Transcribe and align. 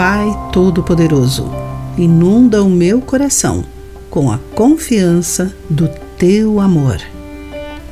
Pai 0.00 0.34
Todo-Poderoso, 0.50 1.50
inunda 1.98 2.64
o 2.64 2.70
meu 2.70 3.02
coração 3.02 3.62
com 4.08 4.32
a 4.32 4.38
confiança 4.54 5.54
do 5.68 5.90
teu 6.16 6.58
amor. 6.58 6.98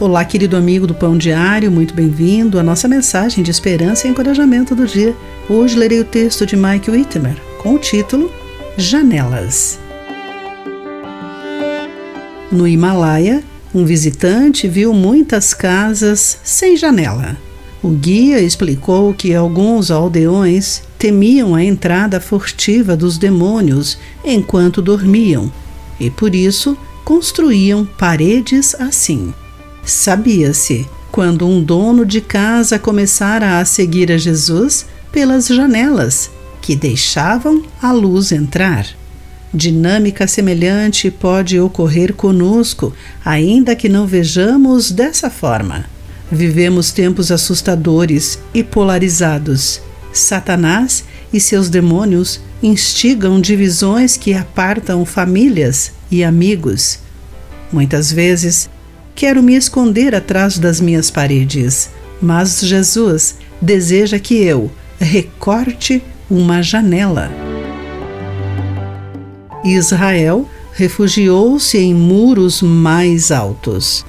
Olá, 0.00 0.24
querido 0.24 0.56
amigo 0.56 0.86
do 0.86 0.94
Pão 0.94 1.18
Diário, 1.18 1.70
muito 1.70 1.92
bem-vindo 1.92 2.58
à 2.58 2.62
nossa 2.62 2.88
mensagem 2.88 3.44
de 3.44 3.50
esperança 3.50 4.08
e 4.08 4.10
encorajamento 4.10 4.74
do 4.74 4.86
dia. 4.86 5.14
Hoje 5.50 5.76
lerei 5.76 6.00
o 6.00 6.04
texto 6.04 6.46
de 6.46 6.56
Mike 6.56 6.90
Whitmer 6.90 7.36
com 7.62 7.74
o 7.74 7.78
título 7.78 8.32
Janelas. 8.78 9.78
No 12.50 12.66
Himalaia, 12.66 13.44
um 13.74 13.84
visitante 13.84 14.66
viu 14.66 14.94
muitas 14.94 15.52
casas 15.52 16.40
sem 16.42 16.74
janela. 16.74 17.36
O 17.82 17.90
guia 17.90 18.40
explicou 18.40 19.14
que 19.14 19.34
alguns 19.34 19.90
aldeões 19.90 20.82
temiam 20.98 21.54
a 21.54 21.62
entrada 21.62 22.20
furtiva 22.20 22.96
dos 22.96 23.18
demônios 23.18 23.98
enquanto 24.24 24.82
dormiam 24.82 25.52
e 26.00 26.10
por 26.10 26.34
isso 26.34 26.76
construíam 27.04 27.84
paredes 27.84 28.74
assim. 28.74 29.32
Sabia-se, 29.84 30.86
quando 31.10 31.46
um 31.46 31.62
dono 31.62 32.04
de 32.04 32.20
casa 32.20 32.78
começara 32.78 33.58
a 33.58 33.64
seguir 33.64 34.12
a 34.12 34.18
Jesus 34.18 34.86
pelas 35.10 35.46
janelas 35.46 36.30
que 36.60 36.76
deixavam 36.76 37.62
a 37.80 37.92
luz 37.92 38.30
entrar. 38.30 38.86
Dinâmica 39.54 40.26
semelhante 40.26 41.10
pode 41.10 41.58
ocorrer 41.58 42.12
conosco, 42.12 42.92
ainda 43.24 43.74
que 43.74 43.88
não 43.88 44.06
vejamos 44.06 44.90
dessa 44.90 45.30
forma. 45.30 45.86
Vivemos 46.30 46.92
tempos 46.92 47.32
assustadores 47.32 48.38
e 48.52 48.62
polarizados. 48.62 49.80
Satanás 50.12 51.04
e 51.32 51.40
seus 51.40 51.68
demônios 51.68 52.40
instigam 52.62 53.40
divisões 53.40 54.16
que 54.16 54.34
apartam 54.34 55.04
famílias 55.04 55.92
e 56.10 56.22
amigos. 56.22 56.98
Muitas 57.72 58.12
vezes 58.12 58.68
quero 59.14 59.42
me 59.42 59.54
esconder 59.54 60.14
atrás 60.14 60.58
das 60.58 60.80
minhas 60.80 61.10
paredes, 61.10 61.90
mas 62.20 62.60
Jesus 62.60 63.36
deseja 63.60 64.18
que 64.18 64.34
eu 64.34 64.70
recorte 64.98 66.02
uma 66.30 66.62
janela. 66.62 67.30
Israel 69.64 70.48
refugiou-se 70.72 71.76
em 71.76 71.94
muros 71.94 72.62
mais 72.62 73.30
altos. 73.30 74.04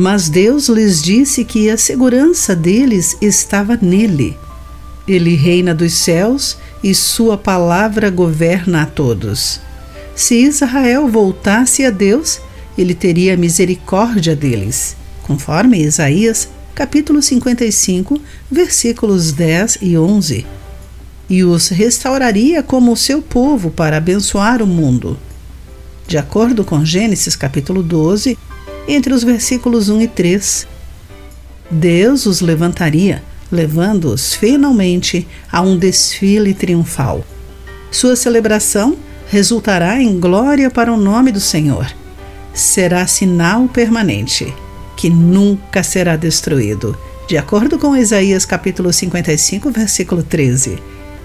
Mas 0.00 0.30
Deus 0.30 0.70
lhes 0.70 1.02
disse 1.02 1.44
que 1.44 1.68
a 1.68 1.76
segurança 1.76 2.56
deles 2.56 3.18
estava 3.20 3.78
nele. 3.82 4.34
Ele 5.06 5.34
reina 5.36 5.74
dos 5.74 5.92
céus 5.92 6.56
e 6.82 6.94
sua 6.94 7.36
palavra 7.36 8.08
governa 8.08 8.84
a 8.84 8.86
todos. 8.86 9.60
Se 10.16 10.36
Israel 10.36 11.06
voltasse 11.06 11.84
a 11.84 11.90
Deus, 11.90 12.40
ele 12.78 12.94
teria 12.94 13.36
misericórdia 13.36 14.34
deles, 14.34 14.96
conforme 15.22 15.82
Isaías, 15.82 16.48
capítulo 16.74 17.20
55, 17.20 18.18
versículos 18.50 19.32
10 19.32 19.80
e 19.82 19.98
11 19.98 20.46
e 21.28 21.44
os 21.44 21.68
restauraria 21.68 22.62
como 22.62 22.96
seu 22.96 23.20
povo 23.20 23.70
para 23.70 23.98
abençoar 23.98 24.62
o 24.62 24.66
mundo. 24.66 25.18
De 26.08 26.16
acordo 26.16 26.64
com 26.64 26.86
Gênesis 26.86 27.36
capítulo 27.36 27.82
12, 27.82 28.38
entre 28.88 29.12
os 29.12 29.22
versículos 29.22 29.88
1 29.88 30.02
e 30.02 30.08
3, 30.08 30.66
Deus 31.70 32.26
os 32.26 32.40
levantaria, 32.40 33.22
levando-os 33.50 34.34
finalmente 34.34 35.26
a 35.50 35.60
um 35.60 35.76
desfile 35.76 36.54
triunfal. 36.54 37.24
Sua 37.90 38.16
celebração 38.16 38.96
resultará 39.28 40.00
em 40.00 40.18
glória 40.18 40.70
para 40.70 40.92
o 40.92 40.96
nome 40.96 41.30
do 41.30 41.40
Senhor. 41.40 41.90
Será 42.52 43.06
sinal 43.06 43.68
permanente, 43.68 44.52
que 44.96 45.08
nunca 45.08 45.82
será 45.82 46.16
destruído, 46.16 46.98
de 47.28 47.38
acordo 47.38 47.78
com 47.78 47.96
Isaías 47.96 48.44
capítulo 48.44 48.92
55, 48.92 49.70
versículo 49.70 50.22
13. 50.22 50.78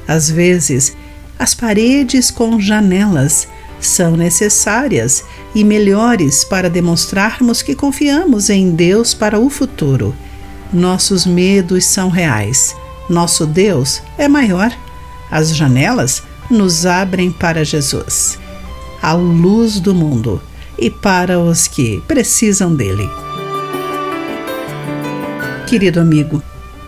Às 0.08 0.30
vezes, 0.30 0.96
as 1.38 1.56
paredes 1.56 2.30
com 2.30 2.60
janelas 2.60 3.48
são 3.86 4.18
necessárias 4.18 5.24
e 5.54 5.64
melhores 5.64 6.44
para 6.44 6.70
demonstrarmos 6.70 7.62
que 7.62 7.76
confiamos 7.76 8.50
em 8.50 8.72
Deus 8.72 9.14
para 9.14 9.40
o 9.40 9.50
futuro. 9.50 10.16
Nossos 10.74 11.26
medos 11.26 11.86
são 11.86 12.10
reais. 12.10 12.76
Nosso 13.10 13.46
Deus 13.46 14.02
é 14.18 14.28
maior. 14.28 14.76
As 15.32 15.56
janelas 15.56 16.24
nos 16.50 16.86
abrem 16.86 17.32
para 17.32 17.64
Jesus, 17.64 18.38
a 19.02 19.14
luz 19.14 19.80
do 19.80 19.94
mundo, 19.94 20.42
e 20.78 20.90
para 20.90 21.40
os 21.40 21.68
que 21.68 22.02
precisam 22.08 22.76
dele. 22.76 23.10
Querido 25.68 26.00
amigo, 26.00 26.44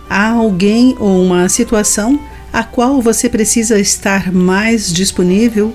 há 0.08 0.30
alguém 0.30 0.94
ou 0.98 1.24
uma 1.24 1.48
situação 1.48 2.20
a 2.52 2.62
qual 2.62 3.02
você 3.02 3.28
precisa 3.28 3.78
estar 3.78 4.32
mais 4.32 4.92
disponível? 4.92 5.74